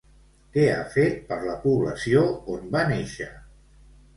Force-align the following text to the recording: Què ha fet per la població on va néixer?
Què 0.55 0.63
ha 0.75 0.87
fet 0.95 1.19
per 1.27 1.37
la 1.49 1.57
població 1.65 2.25
on 2.55 2.67
va 2.77 2.83
néixer? 2.95 3.29